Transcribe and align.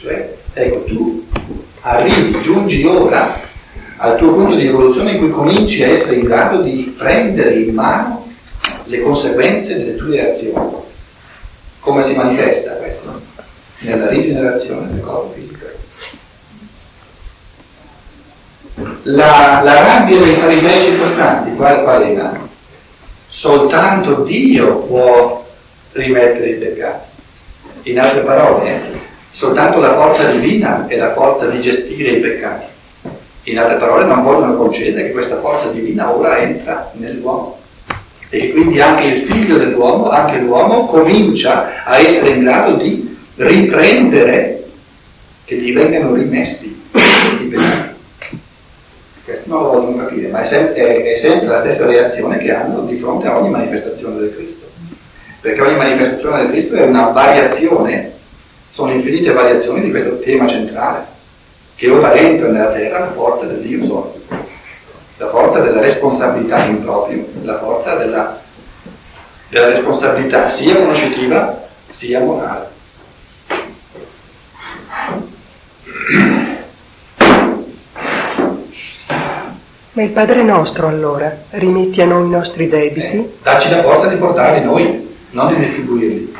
Cioè, 0.00 0.32
ecco, 0.52 0.84
tu 0.84 1.26
arrivi, 1.80 2.40
giungi 2.40 2.84
ora 2.84 3.40
al 3.96 4.16
tuo 4.16 4.32
punto 4.32 4.54
di 4.54 4.68
evoluzione 4.68 5.12
in 5.12 5.18
cui 5.18 5.30
cominci 5.30 5.82
a 5.82 5.88
essere 5.88 6.16
in 6.16 6.24
grado 6.24 6.62
di 6.62 6.94
prendere 6.96 7.54
in 7.54 7.74
mano 7.74 8.28
le 8.84 9.00
conseguenze 9.00 9.76
delle 9.76 9.96
tue 9.96 10.28
azioni. 10.28 10.76
Come 11.80 12.00
si 12.02 12.14
manifesta 12.14 12.74
questo? 12.74 13.20
Nella 13.80 14.08
rigenerazione 14.08 14.88
del 14.88 15.00
corpo 15.00 15.32
fisico. 15.32 15.66
La, 19.02 19.62
la 19.64 19.80
rabbia 19.80 20.20
dei 20.20 20.34
farisei 20.34 20.80
circostanti, 20.80 21.56
qual, 21.56 21.82
qual 21.82 22.02
era? 22.02 22.38
Soltanto 23.26 24.22
Dio 24.22 24.76
può 24.78 25.44
rimettere 25.92 26.50
i 26.50 26.54
peccati. 26.54 27.06
In 27.90 27.98
altre 27.98 28.20
parole, 28.20 29.06
soltanto 29.30 29.80
la 29.80 29.94
forza 29.94 30.30
divina 30.30 30.86
è 30.86 30.96
la 30.96 31.12
forza 31.12 31.46
di 31.46 31.60
gestire 31.60 32.12
i 32.12 32.20
peccati. 32.20 32.66
In 33.44 33.58
altre 33.58 33.76
parole, 33.76 34.04
non 34.04 34.22
vogliono 34.22 34.56
concedere 34.56 35.06
che 35.06 35.12
questa 35.12 35.40
forza 35.40 35.68
divina 35.68 36.14
ora 36.14 36.38
entra 36.38 36.90
nell'uomo 36.94 37.58
e 38.30 38.38
che 38.38 38.50
quindi 38.50 38.80
anche 38.80 39.04
il 39.04 39.20
figlio 39.22 39.56
dell'uomo, 39.56 40.10
anche 40.10 40.38
l'uomo, 40.38 40.84
comincia 40.84 41.84
a 41.84 41.98
essere 41.98 42.34
in 42.34 42.42
grado 42.42 42.76
di 42.76 43.16
riprendere 43.36 44.64
che 45.44 45.56
gli 45.56 45.72
vengano 45.72 46.12
rimessi 46.12 46.78
i 47.40 47.44
peccati. 47.46 47.96
Questo 49.24 49.48
non 49.48 49.62
lo 49.62 49.68
vogliono 49.70 50.04
capire, 50.04 50.28
ma 50.28 50.40
è, 50.40 50.44
sem- 50.44 50.72
è, 50.72 51.02
è 51.12 51.16
sempre 51.16 51.48
la 51.48 51.58
stessa 51.58 51.86
reazione 51.86 52.38
che 52.38 52.52
hanno 52.52 52.80
di 52.80 52.96
fronte 52.96 53.28
a 53.28 53.38
ogni 53.38 53.50
manifestazione 53.50 54.20
del 54.20 54.34
Cristo. 54.34 54.66
Perché 55.40 55.62
ogni 55.62 55.76
manifestazione 55.76 56.42
del 56.42 56.50
Cristo 56.50 56.74
è 56.74 56.82
una 56.82 57.08
variazione, 57.08 58.12
sono 58.78 58.92
infinite 58.92 59.32
variazioni 59.32 59.80
di 59.80 59.90
questo 59.90 60.20
tema 60.20 60.46
centrale, 60.46 61.04
che 61.74 61.90
ora 61.90 62.14
entra 62.14 62.46
nella 62.46 62.70
terra 62.70 63.00
la 63.00 63.10
forza 63.10 63.44
del 63.44 63.58
Dio 63.58 63.82
solo 63.82 64.14
la 65.16 65.28
forza 65.30 65.58
della 65.58 65.80
responsabilità 65.80 66.64
in 66.64 66.80
proprio, 66.80 67.26
la 67.42 67.58
forza 67.58 67.96
della, 67.96 68.40
della 69.48 69.66
responsabilità 69.66 70.48
sia 70.48 70.76
conoscitiva 70.76 71.66
sia 71.88 72.20
morale. 72.20 72.68
Ma 79.90 80.02
il 80.04 80.10
Padre 80.10 80.44
nostro 80.44 80.86
allora, 80.86 81.36
rimetti 81.50 82.00
a 82.00 82.06
noi 82.06 82.26
i 82.26 82.30
nostri 82.30 82.68
debiti? 82.68 83.16
Eh, 83.16 83.32
dacci 83.42 83.70
la 83.70 83.82
forza 83.82 84.06
di 84.06 84.14
portarli 84.14 84.64
noi, 84.64 85.16
non 85.32 85.48
di 85.48 85.56
distribuirli. 85.56 86.37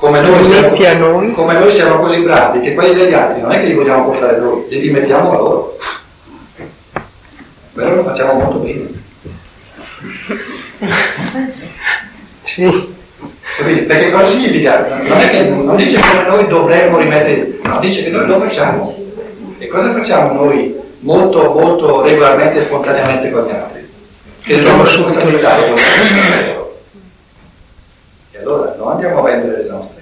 Come 0.00 0.22
noi, 0.22 0.42
siamo, 0.44 1.10
noi. 1.10 1.30
come 1.32 1.58
noi 1.58 1.70
siamo 1.70 1.98
così 1.98 2.22
bravi 2.22 2.60
che 2.60 2.72
quelli 2.72 2.94
degli 2.94 3.12
altri 3.12 3.42
non 3.42 3.52
è 3.52 3.60
che 3.60 3.66
li 3.66 3.74
vogliamo 3.74 4.06
portare 4.06 4.38
noi, 4.38 4.64
li 4.70 4.78
rimettiamo 4.78 5.30
a 5.30 5.36
loro. 5.36 5.76
Però 7.74 7.94
lo 7.94 8.02
facciamo 8.02 8.32
molto 8.32 8.58
bene. 8.60 8.88
sì. 12.44 12.94
Quindi, 13.62 13.82
perché 13.82 14.10
cosa 14.10 14.24
significa? 14.24 14.86
Non, 14.88 15.18
è 15.18 15.30
che, 15.30 15.48
non 15.50 15.76
dice 15.76 16.00
che 16.00 16.22
noi 16.26 16.46
dovremmo 16.46 16.96
rimettere, 16.96 17.58
no, 17.62 17.78
dice 17.80 18.04
che 18.04 18.08
noi 18.08 18.26
lo 18.26 18.40
facciamo. 18.40 18.96
E 19.58 19.66
cosa 19.66 19.92
facciamo 19.92 20.32
noi 20.32 20.74
molto, 21.00 21.52
molto 21.52 22.00
regolarmente 22.00 22.56
e 22.56 22.62
spontaneamente 22.62 23.30
con 23.30 23.44
gli 23.44 23.50
altri? 23.50 23.86
Che 24.40 24.56
dobbiamo 24.56 24.82
responsabilizzare 24.82 25.66
con 25.66 25.74
loro. 25.74 26.80
E 28.32 28.38
allora 28.38 28.74
non 28.78 28.92
andiamo 28.92 29.18
a 29.18 29.22
vendere 29.22 29.62
le 29.62 29.68
nostre. 29.68 29.98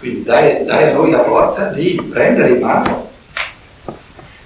Quindi 0.00 0.19
dai, 0.30 0.64
dai 0.64 0.90
a 0.90 0.92
noi 0.92 1.10
la 1.10 1.24
forza 1.24 1.64
di 1.64 2.00
prendere 2.08 2.50
in 2.50 2.60
mano 2.60 3.08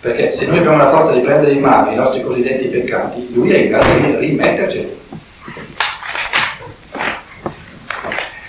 perché 0.01 0.31
se 0.31 0.47
noi 0.47 0.59
abbiamo 0.59 0.79
la 0.79 0.91
forza 0.91 1.13
di 1.13 1.21
prendere 1.21 1.53
in 1.53 1.61
mano 1.61 1.91
i 1.91 1.95
nostri 1.95 2.23
cosiddetti 2.23 2.67
peccati, 2.67 3.33
lui 3.33 3.53
è 3.53 3.57
in 3.57 3.69
grado 3.69 3.99
di 3.99 4.17
rimetterceli. 4.17 5.01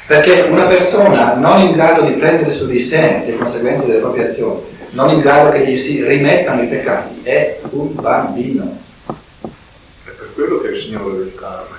Perché 0.06 0.48
una 0.50 0.66
persona 0.66 1.36
non 1.36 1.62
in 1.62 1.72
grado 1.72 2.02
di 2.02 2.12
prendere 2.12 2.50
su 2.50 2.68
di 2.68 2.78
sé 2.78 3.24
le 3.26 3.38
conseguenze 3.38 3.86
delle 3.86 4.00
proprie 4.00 4.28
azioni, 4.28 4.64
non 4.92 5.12
in 5.12 5.22
grado 5.22 5.52
che 5.52 5.66
gli 5.66 5.78
si 5.78 6.06
rimettano 6.06 6.62
i 6.62 6.68
peccati, 6.68 7.22
è 7.24 7.62
un 7.70 7.96
bambino. 7.96 8.78
È 9.08 10.10
per 10.10 10.32
quello 10.34 10.60
che 10.60 10.68
il 10.68 10.76
Signore 10.76 11.18
del 11.20 11.36
karma, 11.36 11.78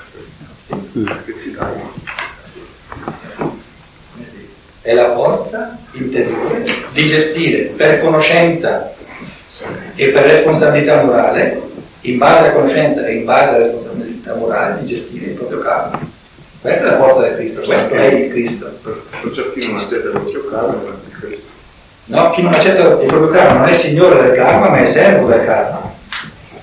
che 1.26 1.36
ci 1.36 1.53
dà 1.53 1.70
è 4.86 4.94
la 4.94 5.12
forza 5.14 5.76
interiore 5.94 6.64
di 6.92 7.06
gestire 7.06 7.72
per 7.76 8.00
conoscenza 8.00 8.94
e 9.97 10.08
per 10.10 10.22
responsabilità 10.22 11.02
morale, 11.02 11.60
in 12.02 12.19
base 12.19 12.47
a 12.47 12.52
conoscenza 12.52 13.04
e 13.04 13.14
in 13.14 13.24
base 13.24 13.50
a 13.50 13.56
responsabilità 13.56 14.36
morale, 14.36 14.78
di 14.80 14.86
gestire 14.86 15.26
il 15.26 15.32
proprio 15.32 15.58
karma. 15.58 15.98
Questa 16.60 16.84
è 16.84 16.86
la 16.86 16.97
forza 16.98 17.20
del 17.22 17.34
Cristo, 17.34 17.62
questo 17.62 17.94
è 17.94 18.04
il 18.04 18.30
Cristo. 18.30 18.78
Perciò 19.22 19.50
chi 19.50 19.66
non 19.66 19.78
accetta 19.78 20.06
il 20.06 20.10
proprio 20.10 20.44
karma 20.44 20.74
è 20.74 21.08
il 21.08 21.18
Cristo. 21.18 21.47
No, 22.04 22.30
chi 22.30 22.42
non 22.42 22.54
accetta 22.54 22.82
il 22.82 23.06
proprio 23.06 23.28
karma 23.28 23.58
non 23.58 23.68
è 23.68 23.72
signore 23.72 24.22
del 24.22 24.36
karma, 24.36 24.68
ma 24.68 24.78
è 24.78 24.84
servo 24.84 25.26
del 25.26 25.44
karma. 25.44 25.94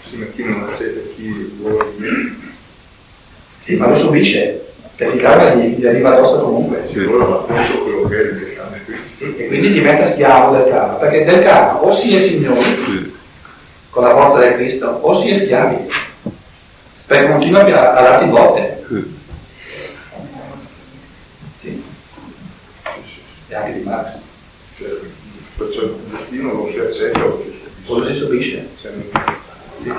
Sì, 0.07 0.16
ma 0.16 0.25
chi 0.34 0.44
non 0.45 0.63
accetta 0.69 1.01
chi 1.13 1.57
vuole 1.59 1.88
Sì, 3.59 3.75
ma 3.75 3.88
lo 3.88 3.95
subisce 3.95 4.62
perché 4.95 5.15
il 5.15 5.21
karma 5.21 5.53
gli, 5.55 5.77
gli 5.77 5.85
arriva 5.85 6.13
addosso 6.13 6.41
comunque. 6.41 6.87
Sì, 6.91 6.99
allora 6.99 7.37
quello 7.37 8.07
che 8.07 8.17
è 8.17 8.21
il 8.21 8.53
karma. 8.55 8.77
Sì, 9.11 9.35
e 9.35 9.47
quindi 9.47 9.71
diventa 9.71 10.03
schiavo 10.03 10.55
del 10.55 10.69
karma, 10.69 10.93
perché 10.95 11.23
del 11.23 11.43
karma 11.43 11.81
o 11.81 11.91
si 11.91 12.15
è 12.15 12.19
signori 12.19 12.61
sì. 12.83 13.15
con 13.89 14.03
la 14.03 14.11
forza 14.11 14.39
del 14.39 14.53
Cristo, 14.55 14.87
o 14.87 15.13
si 15.13 15.29
è 15.31 15.35
schiavi, 15.35 15.87
perché 17.05 17.31
continua 17.31 17.63
a, 17.63 17.93
a 17.93 18.01
darti 18.01 18.25
botte. 18.25 18.83
Sì. 18.87 19.15
sì. 21.61 21.83
E 23.47 23.55
anche 23.55 23.73
di 23.73 23.83
Marx. 23.83 24.17
Cioè, 24.77 24.89
perciò 25.57 25.81
il 25.83 25.95
destino 26.09 26.53
lo 26.53 26.67
si 26.67 26.79
accetta 26.79 27.23
o 27.23 27.39
si 27.39 27.51
subisce. 27.51 27.91
O 27.91 27.97
lo 27.97 28.03
si 28.03 28.13
subisce. 28.13 28.67
Sì. 28.75 29.93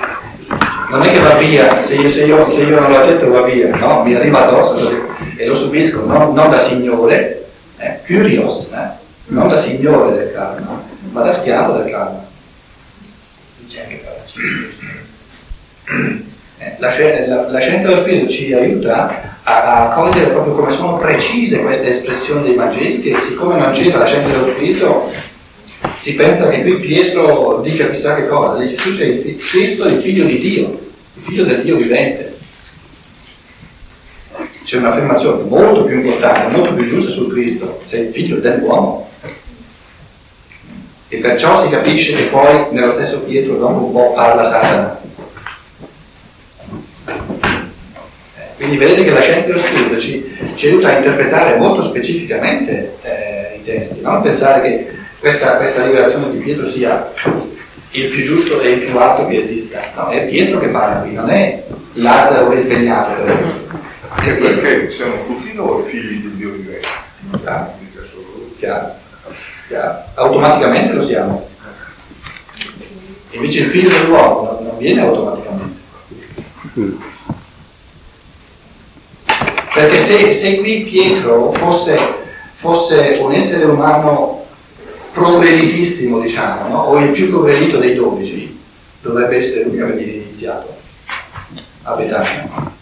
Non 0.95 1.05
è 1.05 1.11
che 1.11 1.19
va 1.19 1.33
via, 1.33 1.81
se 1.81 1.95
io, 1.95 2.09
se, 2.09 2.23
io, 2.23 2.49
se 2.49 2.63
io, 2.63 2.79
non 2.79 2.89
lo 2.89 2.99
accetto 2.99 3.29
va 3.29 3.41
via, 3.41 3.75
no? 3.75 4.01
Mi 4.03 4.15
arriva 4.15 4.47
addosso 4.47 4.89
e 5.35 5.45
lo 5.45 5.53
subisco 5.53 6.05
non, 6.05 6.33
non 6.33 6.49
da 6.49 6.57
signore, 6.57 7.43
eh, 7.79 7.99
curios, 8.05 8.69
eh? 8.71 8.91
non 9.25 9.49
da 9.49 9.57
signore 9.57 10.15
del 10.15 10.31
karma, 10.31 10.81
ma 11.11 11.21
da 11.21 11.33
schiavo 11.33 11.79
del 11.79 11.91
karma. 11.91 12.25
Eh, 16.59 16.75
la, 16.77 16.97
la, 17.27 17.49
la, 17.49 17.59
scienza 17.59 17.87
dello 17.87 17.99
spirito 17.99 18.29
ci 18.29 18.53
aiuta 18.53 19.33
a, 19.43 19.89
a, 19.89 19.93
cogliere 19.95 20.27
proprio 20.27 20.53
come 20.53 20.71
sono 20.71 20.97
precise 20.97 21.61
queste 21.61 21.89
espressioni 21.89 22.43
dei 22.43 22.55
Vangeli, 22.55 23.01
che 23.01 23.19
siccome 23.19 23.59
non 23.59 23.71
c'era 23.71 23.97
la 23.97 24.05
scienza 24.05 24.29
dello 24.29 24.49
spirito, 24.49 25.11
si 25.97 26.15
pensa 26.15 26.47
che 26.47 26.61
qui 26.61 26.75
Pietro 26.77 27.59
dica 27.61 27.89
chissà 27.89 28.15
che 28.15 28.29
cosa, 28.29 28.63
dice 28.63 28.75
tu 28.75 28.91
sei 28.91 29.27
il 29.27 29.35
Cristo, 29.35 29.89
il 29.89 29.99
figlio 29.99 30.23
di 30.23 30.39
Dio, 30.39 30.83
figlio 31.21 31.43
del 31.43 31.63
Dio 31.63 31.77
vivente. 31.77 32.37
C'è 34.63 34.77
un'affermazione 34.77 35.43
molto 35.43 35.83
più 35.83 35.95
importante, 35.97 36.55
molto 36.55 36.73
più 36.73 36.87
giusta 36.87 37.11
sul 37.11 37.31
Cristo, 37.31 37.81
sei 37.85 38.11
figlio 38.11 38.37
dell'uomo. 38.37 39.09
E 41.07 41.17
perciò 41.17 41.61
si 41.61 41.69
capisce 41.69 42.13
che 42.13 42.23
poi 42.23 42.67
nello 42.71 42.93
stesso 42.93 43.23
Pietro 43.23 43.57
dopo 43.57 43.85
un 43.85 43.91
po' 43.91 44.13
parla 44.13 44.47
Satana. 44.47 44.99
Quindi 48.55 48.77
vedete 48.77 49.03
che 49.03 49.11
la 49.11 49.21
scienza 49.21 49.47
dello 49.47 49.59
spirito 49.59 49.99
ci, 49.99 50.37
ci 50.55 50.67
aiuta 50.67 50.89
a 50.89 50.97
interpretare 50.97 51.57
molto 51.57 51.81
specificamente 51.81 52.95
eh, 53.03 53.57
i 53.57 53.63
testi, 53.63 54.01
non 54.01 54.21
pensare 54.21 54.61
che 54.61 54.89
questa, 55.19 55.57
questa 55.57 55.85
rivelazione 55.85 56.31
di 56.31 56.37
Pietro 56.37 56.65
sia 56.65 57.11
il 57.95 58.09
più 58.09 58.23
giusto 58.23 58.59
e 58.59 58.71
il 58.71 58.79
più 58.81 58.97
alto 58.97 59.25
che 59.25 59.39
esista. 59.39 59.79
No, 59.95 60.09
è 60.09 60.25
Pietro 60.25 60.59
che 60.59 60.67
parla 60.67 61.01
qui, 61.01 61.13
non 61.13 61.29
è 61.29 61.63
Lazzaro 61.93 62.49
risvegliato. 62.49 63.23
Anche 64.09 64.33
perché 64.33 64.91
siamo 64.91 65.25
tutti 65.25 65.53
noi 65.53 65.83
figli 65.89 66.21
di 66.21 66.35
Dio 66.35 66.51
vivente. 66.51 66.87
Chiaro. 67.41 67.73
Chiaro. 68.57 68.93
Chiaro. 69.67 70.03
Automaticamente 70.15 70.93
lo 70.93 71.01
siamo. 71.01 71.49
Invece 73.31 73.59
il 73.59 73.69
figlio 73.69 73.89
dell'uomo 73.89 74.59
non 74.61 74.77
viene 74.77 75.01
automaticamente. 75.01 75.83
Perché 79.73 79.97
se, 79.99 80.33
se 80.33 80.57
qui 80.59 80.83
Pietro 80.83 81.51
fosse, 81.51 81.97
fosse 82.53 83.19
un 83.21 83.33
essere 83.33 83.65
umano 83.65 84.44
progreditissimo, 85.15 86.19
diciamo, 86.19 86.67
no? 86.67 86.81
o 86.81 86.99
il 86.99 87.11
più 87.11 87.29
progredito 87.29 87.77
dei 87.77 87.95
dodici, 87.95 88.59
dovrebbe 89.01 89.37
essere 89.37 89.63
lui 89.63 89.79
a 89.79 89.85
venire 89.85 90.11
iniziato 90.11 90.75
a 91.83 91.93
Betania. 91.93 92.73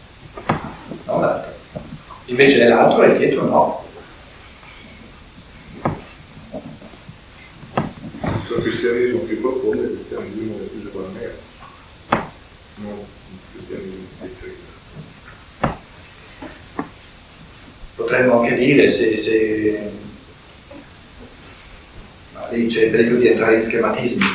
invece 2.25 2.57
nell'altro 2.57 3.03
e 3.03 3.17
dietro 3.17 3.45
no. 3.45 3.81
Il 8.55 8.61
cristianesimo 8.61 9.19
più 9.19 9.39
profondo 9.39 9.83
è 9.83 9.85
il 9.85 9.95
cristianesimo 9.95 10.57
che 10.57 10.89
con 10.91 11.01
la 11.03 11.09
merda, 11.09 12.31
non 12.77 12.97
il 12.97 13.39
cristianesimo 13.51 14.07
di 14.21 14.61
Potremmo 17.95 18.39
anche 18.39 18.55
dire 18.55 18.89
se, 18.89 19.19
se 19.19 19.91
lì 22.53 22.67
c'è 22.67 22.89
pericolo 22.89 23.19
di 23.19 23.27
entrare 23.27 23.55
in 23.55 23.61
schematismi, 23.61 24.25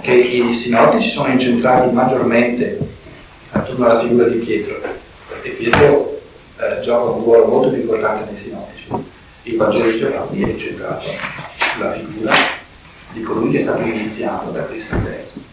che 0.00 0.12
i 0.12 0.54
sinottici 0.54 1.08
sono 1.08 1.28
incentrati 1.28 1.92
maggiormente 1.94 2.78
attorno 3.50 3.84
alla 3.84 4.00
figura 4.00 4.26
di 4.26 4.38
Pietro, 4.38 4.80
perché 5.28 5.50
Pietro 5.50 6.20
eh, 6.58 6.80
gioca 6.80 7.10
un 7.10 7.22
ruolo 7.22 7.46
molto 7.46 7.70
più 7.70 7.80
importante 7.80 8.24
nei 8.24 8.36
sinottici. 8.36 8.86
Il 9.44 9.56
Vangelo 9.56 9.90
di 9.90 9.98
Giovanni 9.98 10.42
è 10.42 10.48
incentrato 10.48 11.06
sulla 11.72 11.92
figura 11.92 12.32
di 13.12 13.22
colui 13.22 13.50
che 13.50 13.58
è 13.58 13.62
stato 13.62 13.82
iniziato 13.82 14.50
da 14.50 14.66
Cristo 14.66 14.96
stesso. 15.00 15.46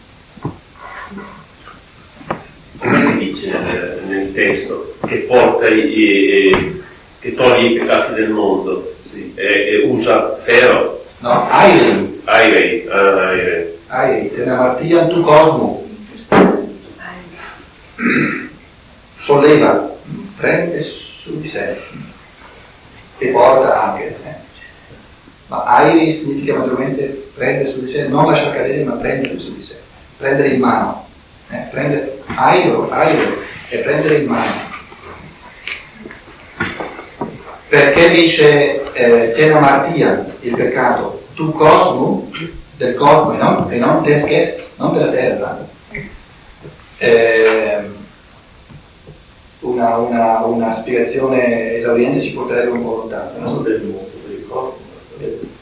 Come 2.78 3.00
si 3.00 3.16
dice 3.18 3.58
nel, 3.58 4.02
nel 4.06 4.32
testo? 4.32 4.96
Che 5.06 5.16
porta 5.20 5.68
i, 5.68 6.82
che 7.18 7.34
toglie 7.34 7.68
i 7.68 7.78
peccati 7.78 8.14
del 8.14 8.30
mondo 8.30 8.94
sì. 9.10 9.32
e, 9.34 9.44
e, 9.44 9.76
usa 9.86 10.36
ferro. 10.42 11.04
No, 11.20 11.48
Airei. 12.26 12.88
Ah, 12.90 13.28
Airei. 13.28 13.78
Airei, 13.88 14.34
tenamartia 14.34 15.06
tu 15.06 15.22
cosmo. 15.22 15.86
Solleva, 19.18 19.96
prende 20.36 20.82
su 20.82 21.40
di 21.40 21.48
sé 21.48 21.76
e 23.18 23.28
porta 23.28 23.92
anche. 23.92 24.16
Eh. 24.24 24.34
Ma 25.46 25.64
Airei 25.64 26.10
significa 26.10 26.54
maggiormente 26.58 27.30
prendere 27.34 27.68
su 27.68 27.80
di 27.84 27.88
sé, 27.88 28.08
non 28.08 28.26
lasciare 28.26 28.56
cadere, 28.56 28.84
ma 28.84 28.92
prendere 28.92 29.38
su 29.38 29.54
di 29.54 29.62
sé, 29.62 29.76
prendere 30.16 30.48
in 30.48 30.60
mano. 30.60 31.06
Eh, 31.48 31.68
prendere, 31.70 32.22
airo, 32.34 32.90
airo, 32.90 33.36
e 33.68 33.78
prendere 33.78 34.16
in 34.16 34.26
mano. 34.26 34.64
Perché 37.68 38.10
dice 38.10 38.92
eh, 38.92 39.32
tenomartia, 39.32 40.26
il 40.40 40.54
peccato, 40.54 41.25
tu 41.36 41.52
cosmo, 41.52 42.30
del 42.78 42.94
cosmo 42.94 43.34
e 43.34 43.36
non, 43.36 43.70
e 43.70 43.76
non 43.76 44.02
tesches, 44.02 44.62
non 44.76 44.94
della 44.94 45.10
terra. 45.10 45.64
Eh, 46.96 47.78
una, 49.60 49.96
una, 49.96 50.44
una, 50.44 50.72
spiegazione 50.72 51.74
esauriente 51.74 52.22
ci 52.22 52.30
porterebbe 52.30 52.70
un 52.70 52.82
po' 52.82 52.96
lontano. 52.96 53.38
Non 53.38 53.48
so 53.48 53.56
del 53.58 53.82
mondo, 53.82 54.10
per 54.24 54.32
il 54.32 54.46
cosmo. 54.48 54.78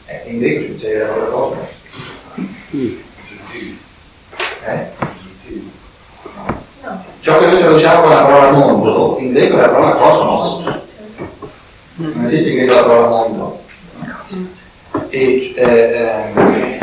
Eh, 0.07 0.23
in 0.27 0.39
greco 0.39 0.75
c'è 0.79 0.99
la 0.99 1.07
parola 1.07 1.27
cosmo. 1.31 1.69
Eh? 4.67 5.03
Ciò 7.21 7.39
che 7.39 7.47
noi 7.47 7.59
traduciamo 7.59 8.03
con 8.03 8.11
la 8.11 8.25
parola 8.25 8.51
mondo, 8.53 9.17
in 9.19 9.33
greco 9.33 9.57
è 9.57 9.61
la 9.61 9.69
parola 9.69 9.93
cosmos. 9.95 10.83
Non 11.97 12.25
esiste 12.25 12.51
in 12.51 12.57
greco 12.59 12.75
la 12.75 12.85
parola 12.85 13.09
mondo. 13.09 13.63
E 15.15 15.53
eh, 15.55 16.79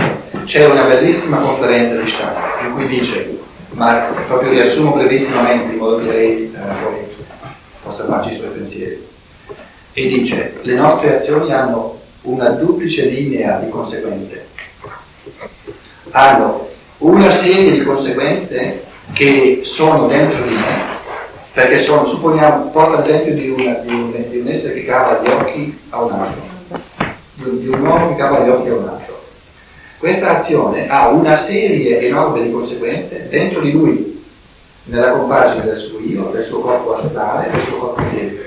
c'è 0.45 0.65
una 0.65 0.83
bellissima 0.83 1.39
conferenza 1.39 1.99
di 1.99 2.09
Stato 2.09 2.65
in 2.65 2.73
cui 2.73 2.87
dice, 2.87 3.37
ma 3.71 4.07
proprio 4.25 4.51
riassumo 4.51 4.93
brevissimamente 4.93 5.73
in 5.73 5.77
modo 5.77 5.97
che 5.97 6.05
lei 6.05 6.43
eh, 6.43 7.07
possa 7.83 8.05
farci 8.05 8.29
i 8.29 8.33
suoi 8.33 8.51
pensieri, 8.51 9.05
e 9.91 10.07
dice, 10.07 10.53
le 10.61 10.75
nostre 10.75 11.17
azioni 11.17 11.51
hanno 11.51 11.99
una 12.21 12.51
duplice 12.51 13.03
linea 13.07 13.57
di 13.57 13.69
conseguenze. 13.69 14.47
Hanno 16.11 16.69
una 16.99 17.29
serie 17.29 17.73
di 17.73 17.83
conseguenze 17.83 18.85
che 19.11 19.59
sono 19.63 20.07
dentro 20.07 20.41
di 20.43 20.55
me, 20.55 20.83
perché 21.51 21.77
sono, 21.77 22.05
supponiamo, 22.05 22.67
porta 22.67 22.99
l'esempio 22.99 23.33
di, 23.33 23.49
una, 23.49 23.73
di, 23.73 23.93
un, 23.93 24.29
di, 24.29 24.37
un, 24.37 24.47
essere 24.47 24.75
che 24.75 24.85
cava 24.85 25.19
gli 25.21 25.27
occhi 25.27 25.77
a 25.89 26.01
un 26.01 26.11
altro, 26.13 26.50
di 27.41 27.49
un, 27.49 27.59
di 27.59 27.67
un 27.67 27.81
uomo 27.85 28.09
che 28.09 28.15
cava 28.15 28.39
gli 28.39 28.49
occhi 28.49 28.69
a 28.69 28.73
un 28.75 28.87
altro. 28.87 29.19
Questa 29.97 30.37
azione 30.37 30.89
ha 30.89 31.09
una 31.09 31.35
serie 31.35 31.99
enorme 31.99 32.43
di 32.43 32.51
conseguenze 32.51 33.27
dentro 33.29 33.61
di 33.61 33.71
lui, 33.71 34.23
nella 34.85 35.11
compagine 35.11 35.63
del 35.63 35.77
suo 35.77 35.99
io, 35.99 36.29
del 36.31 36.41
suo 36.41 36.61
corpo 36.61 36.95
astrale, 36.95 37.49
del 37.51 37.61
suo 37.61 37.77
corpo 37.77 38.01
eterico. 38.01 38.41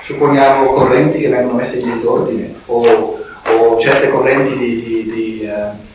Supponiamo 0.00 0.72
correnti 0.72 1.18
che 1.18 1.28
vengono 1.28 1.58
messe 1.58 1.78
in 1.78 1.92
disordine 1.92 2.54
o, 2.66 3.18
o 3.44 3.78
certe 3.78 4.08
correnti 4.08 4.56
di, 4.56 4.82
di, 4.82 5.12
di 5.12 5.46
uh, 5.46 5.88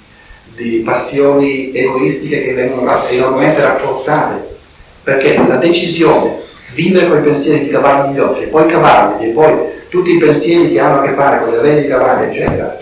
di 0.55 0.81
passioni 0.85 1.73
egoistiche 1.73 2.41
che 2.41 2.53
vengono 2.53 3.05
enormemente 3.09 3.61
rafforzate, 3.61 4.55
perché 5.03 5.35
la 5.45 5.57
decisione, 5.57 6.37
vivere 6.73 7.09
con 7.09 7.17
i 7.17 7.23
pensieri 7.23 7.65
di 7.65 7.69
cavalli 7.69 8.13
gli 8.13 8.19
occhi, 8.19 8.43
e 8.43 8.47
poi 8.47 8.65
cavalli, 8.67 9.25
e 9.25 9.33
poi 9.33 9.53
tutti 9.95 10.13
i 10.13 10.17
pensieri 10.17 10.73
che 10.73 10.79
hanno 10.79 10.99
a 10.99 11.03
che 11.03 11.13
fare 11.13 11.41
con 11.41 11.57
le 11.57 11.81
di 11.81 11.87
cavalli, 11.87 12.25
eccetera, 12.25 12.77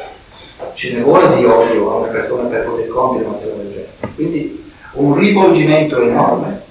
ce 0.74 0.94
ne 0.94 1.02
vuole 1.02 1.36
di 1.36 1.46
odio 1.46 1.92
a 1.92 1.96
una 1.98 2.08
persona 2.08 2.50
per 2.50 2.66
poter 2.66 2.88
compiere 2.88 3.28
un'azione 3.28 3.56
del 3.58 3.70
genere. 3.70 3.90
Quindi 4.16 4.64
un 4.94 5.16
rivolgimento 5.16 6.02
enorme, 6.02 6.62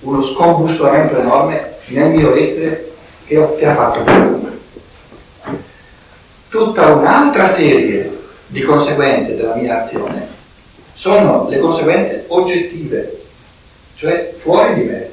uno 0.00 0.20
scombussolamento 0.20 1.18
enorme 1.18 1.76
nel 1.86 2.10
mio 2.10 2.36
essere 2.36 2.92
che, 3.24 3.38
ho, 3.38 3.56
che 3.56 3.66
ha 3.66 3.74
fatto 3.74 4.00
questo. 4.00 4.44
Tutta 6.50 6.92
un'altra 6.92 7.46
serie 7.46 8.18
di 8.48 8.60
conseguenze 8.62 9.34
della 9.34 9.54
mia 9.54 9.82
azione 9.82 10.28
sono 10.92 11.48
le 11.48 11.58
conseguenze 11.58 12.24
oggettive, 12.28 13.22
cioè 13.94 14.34
fuori 14.38 14.74
di 14.74 14.82
me. 14.82 15.10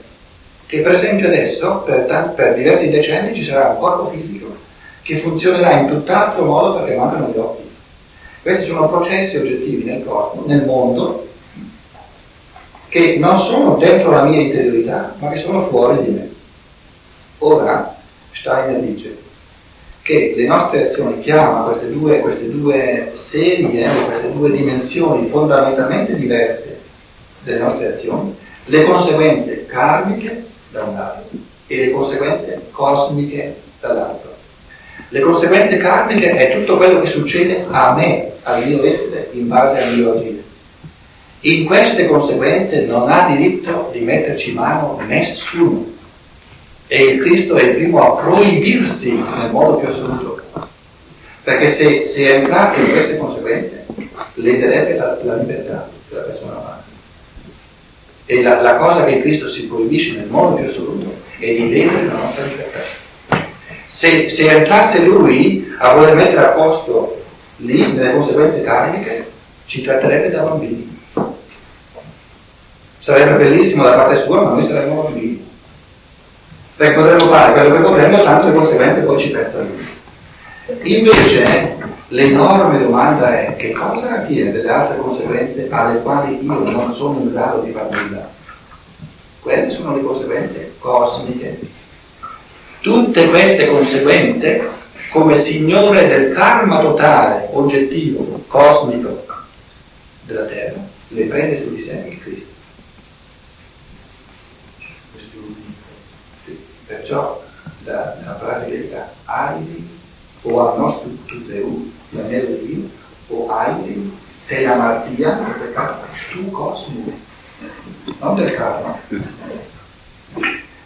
Che 0.65 0.80
per 0.81 0.94
esempio 0.94 1.27
adesso, 1.27 1.83
per, 1.85 2.06
t- 2.06 2.35
per 2.35 2.56
diversi 2.56 2.89
decenni, 2.89 3.33
ci 3.33 3.44
sarà 3.44 3.69
un 3.69 3.77
corpo 3.77 4.07
fisico 4.07 4.53
che 5.04 5.20
funzionerà 5.20 5.80
in 5.80 5.88
tutt'altro 5.88 6.46
modo 6.46 6.76
perché 6.76 6.96
mancano 6.96 7.32
gli 7.32 7.38
occhi. 7.38 7.70
Questi 8.42 8.64
sono 8.66 8.90
processi 8.90 9.38
oggettivi 9.38 9.84
nel 9.84 10.04
cosmo, 10.04 10.44
nel 10.46 10.66
mondo, 10.66 11.28
che 12.90 13.18
non 13.20 13.38
sono 13.38 13.76
dentro 13.76 14.12
la 14.12 14.24
mia 14.24 14.40
interiorità, 14.40 15.16
ma 15.20 15.30
che 15.30 15.38
sono 15.38 15.68
fuori 15.68 16.04
di 16.04 16.12
me. 16.12 16.30
Ora, 17.40 17.96
Steiner 18.32 18.80
dice, 18.80 19.18
che 20.02 20.33
le 20.36 20.45
nostre 20.45 20.88
azioni 20.88 21.22
chiama 21.22 21.64
queste 21.64 21.90
due, 21.90 22.19
queste 22.19 22.50
due 22.50 23.12
serie, 23.14 23.90
queste 24.06 24.33
due 24.33 24.52
dimensioni 24.52 25.30
fondamentalmente 25.30 26.16
diverse 26.16 26.80
delle 27.44 27.60
nostre 27.60 27.94
azioni, 27.94 28.36
le 28.66 28.83
conseguenze 28.83 29.66
karmiche 29.66 30.45
da 30.72 30.83
un 30.83 30.95
lato 30.95 31.24
e 31.68 31.78
le 31.78 31.92
conseguenze 31.92 32.68
cosmiche 32.72 33.56
dall'altro. 33.80 34.32
Le 35.09 35.19
conseguenze 35.19 35.78
karmiche 35.78 36.31
è 36.31 36.57
tutto 36.57 36.78
quello 36.78 37.02
che 37.02 37.07
succede 37.07 37.66
a 37.69 37.94
me, 37.94 38.31
al 38.44 38.68
mio 38.68 38.83
essere, 38.83 39.30
in 39.33 39.47
base 39.47 39.81
al 39.81 39.95
mio 39.95 40.14
agire. 40.14 40.44
In 41.42 41.66
queste 41.66 42.07
conseguenze 42.07 42.85
non 42.85 43.09
ha 43.09 43.28
diritto 43.28 43.90
di 43.92 44.00
metterci 44.00 44.54
mano 44.54 45.00
nessuno 45.06 45.92
e 46.88 47.04
il 47.04 47.21
Cristo 47.21 47.56
è 47.56 47.64
il 47.64 47.76
primo 47.76 48.02
a 48.02 48.21
proibirsi 48.21 49.14
nel 49.14 49.52
modo 49.52 49.78
più 49.78 49.88
assoluto. 49.88 50.42
Perché 51.44 51.69
se, 51.69 52.06
se 52.06 52.35
entrasse 52.35 52.81
in 52.81 52.92
queste 52.92 53.18
conseguenze, 53.18 53.85
lederebbe 54.35 54.95
la, 54.95 55.18
la 55.23 55.35
libertà 55.35 55.90
della 56.09 56.21
persona 56.21 56.57
umana. 56.57 56.83
E 58.26 58.42
la, 58.42 58.62
la, 58.62 58.76
cosa 58.78 59.04
che 59.04 59.16
il 59.16 59.21
Cristo 59.21 59.47
si 59.47 59.68
proibisce 59.68 60.14
nel 60.14 60.28
modo 60.28 60.56
più 60.56 60.66
assoluto 60.66 61.14
è 61.40 61.45
di 61.45 61.69
ledere 61.69 62.06
la 62.06 62.14
nostra 62.14 62.45
libertà. 62.45 62.80
Se, 63.94 64.28
se 64.28 64.50
entrasse 64.50 65.04
lui 65.04 65.71
a 65.78 65.94
voler 65.94 66.16
mettere 66.16 66.44
a 66.44 66.50
posto 66.50 67.21
lì, 67.57 67.94
nelle 67.94 68.14
conseguenze 68.14 68.64
karmiche, 68.64 69.31
ci 69.68 69.83
tratterebbe 69.83 70.31
da 70.31 70.42
bambini. 70.42 71.00
Sarebbe 72.97 73.35
bellissimo 73.35 73.83
da 73.83 73.92
parte 73.92 74.16
sua, 74.16 74.42
ma 74.42 74.50
noi 74.50 74.64
saremmo 74.64 75.04
bambini. 75.04 75.47
Perché 76.76 76.95
potremmo 76.95 77.26
fare 77.28 77.54
quello 77.54 77.76
che 77.76 77.81
vorremmo, 77.81 78.23
tanto 78.23 78.47
le 78.47 78.56
conseguenze 78.56 79.02
poi 79.02 79.19
ci 79.19 79.30
pensa 79.30 79.59
lui. 79.59 79.88
Invece 80.95 81.78
l'enorme 82.07 82.80
domanda 82.80 83.42
è 83.42 83.56
che 83.56 83.73
cosa 83.73 84.21
avviene 84.21 84.52
delle 84.52 84.71
altre 84.71 84.97
conseguenze 84.97 85.68
alle 85.69 86.02
quali 86.02 86.44
io 86.44 86.52
non 86.52 86.92
sono 86.92 87.19
in 87.19 87.31
grado 87.31 87.62
di 87.62 87.71
far 87.71 87.90
nulla? 87.92 88.28
Quelle 89.40 89.69
sono 89.69 89.95
le 89.95 90.02
conseguenze 90.02 90.73
cosmiche. 90.80 91.81
Tutte 92.83 93.30
queste 93.30 93.68
conseguenze, 93.68 94.69
come 95.09 95.35
signore 95.35 96.06
del 96.06 96.33
karma 96.33 96.81
totale, 96.81 97.47
oggettivo, 97.54 98.44
cosmico 98.45 99.25
della 100.23 100.44
Terra, 100.44 100.85
le 101.07 101.23
prende 101.23 101.61
su 101.61 101.73
di 101.73 101.81
sé 101.81 102.09
il 102.09 102.19
Cristo. 102.19 102.52
Perciò 106.85 107.42
la, 107.85 108.18
la 108.25 108.31
pratica 108.31 109.13
airi, 109.23 109.90
o 110.42 110.69
al 110.69 110.78
nostro 110.78 111.09
tuzeu, 111.25 111.90
la 112.09 112.23
mele 112.23 112.66
Dio, 112.66 112.90
o 113.28 113.49
airi, 113.49 114.11
te 114.45 114.59
la 114.59 114.75
martia, 114.75 115.40
il 115.40 115.56
peccato, 115.57 116.06
tu 116.33 116.52
cosmo, 116.52 117.18
non 118.19 118.35
del 118.35 118.54
karma, 118.54 118.99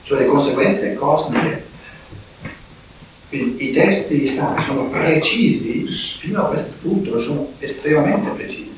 cioè 0.03 0.19
le 0.19 0.25
conseguenze 0.27 0.93
cosmiche. 0.93 1.65
Quindi 3.29 3.69
i 3.69 3.73
testi 3.73 4.25
sacri 4.25 4.63
sono 4.63 4.85
precisi 4.85 5.85
fino 6.19 6.43
a 6.43 6.47
questo 6.47 6.73
punto, 6.81 7.19
sono 7.19 7.51
estremamente 7.59 8.29
precisi. 8.29 8.71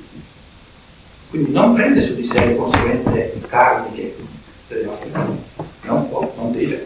Quindi 1.29 1.51
non 1.51 1.75
prende 1.75 2.01
su 2.01 2.15
di 2.15 2.24
sé 2.24 2.44
le 2.44 2.56
conseguenze 2.56 3.39
karmiche 3.48 4.15
delle 4.68 4.86
nostre 4.86 5.06
vite, 5.06 5.20
non 5.82 6.10
può, 6.10 6.34
non 6.36 6.51
deve. 6.51 6.84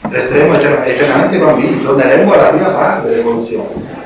Resteremo 0.00 0.54
eternamente 0.54 1.38
bambini, 1.38 1.82
torneremo 1.82 2.32
alla 2.32 2.48
prima 2.48 2.72
fase 2.72 3.08
dell'evoluzione. 3.08 3.96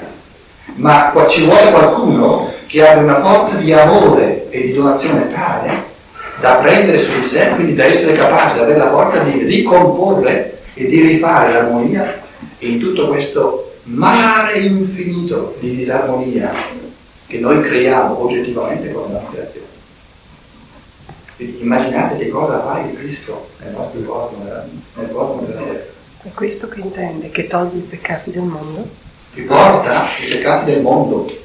Ma 0.74 1.10
qua 1.10 1.26
ci 1.26 1.44
vuole 1.44 1.70
qualcuno 1.70 2.52
che 2.66 2.86
abbia 2.86 3.02
una 3.02 3.20
forza 3.20 3.56
di 3.56 3.72
amore 3.72 4.48
e 4.50 4.62
di 4.62 4.72
donazione 4.72 5.32
tale 5.32 5.90
da 6.38 6.54
prendere 6.54 6.98
su 6.98 7.12
di 7.18 7.24
sé, 7.24 7.50
quindi 7.54 7.74
da 7.74 7.84
essere 7.84 8.14
capace, 8.14 8.56
da 8.56 8.62
avere 8.62 8.78
la 8.78 8.90
forza 8.90 9.18
di 9.18 9.42
ricomporre 9.42 10.61
e 10.74 10.86
di 10.86 11.00
rifare 11.00 11.52
l'armonia 11.52 12.20
in 12.58 12.78
tutto 12.78 13.08
questo 13.08 13.72
mare 13.84 14.58
infinito 14.58 15.56
di 15.58 15.74
disarmonia 15.76 16.52
che 17.26 17.38
noi 17.38 17.60
creiamo 17.62 18.22
oggettivamente 18.22 18.92
con 18.92 19.12
la 19.12 19.20
nostra 19.20 19.42
azione. 19.42 19.66
Quindi 21.36 21.62
immaginate 21.62 22.16
che 22.18 22.28
cosa 22.28 22.62
fa 22.62 22.80
il 22.80 22.96
Cristo 22.96 23.48
nel 23.58 23.72
nostro 23.72 24.00
cosmo, 24.02 24.44
nel 24.44 25.10
cosmo 25.10 25.42
della 25.42 25.60
terra. 25.60 25.90
È 26.22 26.28
questo 26.34 26.68
che 26.68 26.80
intende, 26.80 27.30
che 27.30 27.48
toglie 27.48 27.78
i 27.78 27.80
peccati 27.80 28.30
del 28.30 28.42
mondo? 28.42 28.86
Che 29.34 29.42
porta 29.42 30.08
i 30.22 30.28
peccati 30.28 30.70
del 30.70 30.82
mondo. 30.82 31.40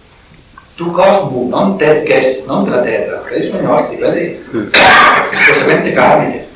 Tu 0.75 0.91
cosmo, 0.91 1.47
non 1.49 1.77
tes 1.77 2.45
non 2.45 2.65
della 2.65 2.81
terra, 2.81 3.17
quelli 3.19 3.41
sono 3.41 3.59
i 3.59 3.63
nostri, 3.63 3.97
quelli 3.97 4.39
mm. 4.55 4.67
conseguenze 5.45 5.93
karmiche. 5.93 6.46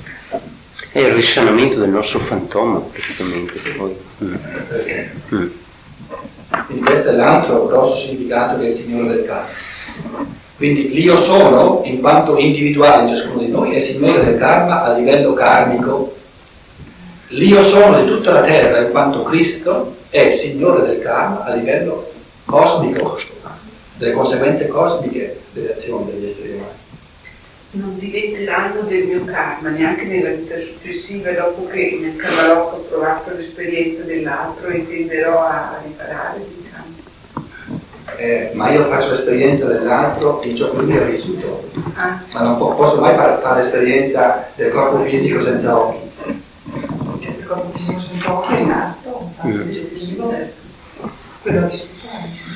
È 0.93 0.99
il 0.99 1.13
risanamento 1.13 1.79
del 1.79 1.89
nostro 1.89 2.19
fantoma 2.19 2.79
praticamente. 2.79 3.53
Mm. 4.21 4.33
Mm. 5.33 5.47
Quindi 6.65 6.83
questo 6.83 7.09
è 7.09 7.13
l'altro 7.13 7.65
grosso 7.65 7.95
significato 7.95 8.57
del 8.57 8.73
Signore 8.73 9.15
del 9.15 9.25
Karma. 9.25 9.47
Quindi 10.57 10.89
l'io 10.91 11.15
sono, 11.15 11.81
in 11.85 12.01
quanto 12.01 12.37
individuale 12.37 13.03
in 13.03 13.15
ciascuno 13.15 13.41
di 13.41 13.49
noi, 13.49 13.73
è 13.73 13.79
Signore 13.79 14.25
del 14.25 14.37
Karma 14.37 14.83
a 14.83 14.93
livello 14.93 15.33
karmico. 15.33 16.13
L'io 17.29 17.61
sono 17.61 18.03
di 18.03 18.07
tutta 18.07 18.33
la 18.33 18.41
terra, 18.41 18.81
in 18.81 18.91
quanto 18.91 19.23
Cristo 19.23 19.95
è 20.09 20.31
Signore 20.31 20.85
del 20.85 20.99
Karma 20.99 21.45
a 21.45 21.53
livello 21.53 22.11
cosmico, 22.43 23.17
delle 23.95 24.11
conseguenze 24.11 24.67
cosmiche 24.67 25.39
delle 25.53 25.73
azioni 25.73 26.11
degli 26.11 26.25
esseri 26.25 26.51
umani 26.51 26.80
non 27.71 27.97
diventeranno 27.97 28.81
del 28.81 29.03
mio 29.05 29.23
karma 29.23 29.69
neanche 29.69 30.03
nella 30.03 30.31
vita 30.31 30.57
successiva 30.59 31.31
dopo 31.31 31.67
che 31.67 31.97
nel 32.01 32.15
Kabbalah 32.17 32.63
ho 32.63 32.79
provato 32.81 33.31
l'esperienza 33.35 34.03
dell'altro 34.03 34.67
e 34.67 34.85
tenderò 34.85 35.41
a 35.41 35.79
riparare 35.83 36.45
diciamo. 36.57 37.49
Eh, 38.17 38.51
ma 38.53 38.71
io 38.71 38.85
faccio 38.87 39.11
l'esperienza 39.11 39.65
dell'altro 39.65 40.41
in 40.43 40.55
ciò 40.55 40.69
che 40.71 40.81
lui 40.81 40.97
ha 40.97 41.01
vissuto. 41.01 41.69
Ah. 41.93 42.21
ma 42.33 42.41
non 42.41 42.57
po- 42.57 42.73
posso 42.75 42.99
mai 42.99 43.15
fare, 43.15 43.41
fare 43.41 43.61
l'esperienza 43.61 44.49
del 44.55 44.71
corpo 44.71 44.99
fisico 44.99 45.39
senza 45.39 45.77
occhi. 45.77 46.09
Cioè 47.19 47.31
il 47.37 47.45
corpo 47.45 47.77
fisico 47.77 48.01
senza 48.01 48.33
occhi 48.33 48.53
è 48.53 48.57
rimasto 48.57 49.17
un 49.21 49.31
fatto 49.33 49.47
oggettivo 49.47 50.33
quello 51.41 51.65
vissuto 51.67 52.05
ha 52.07 52.27
vissuto 52.27 52.50